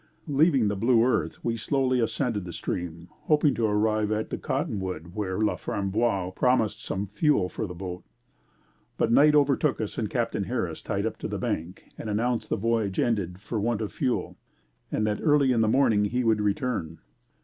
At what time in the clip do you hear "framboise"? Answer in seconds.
5.55-6.33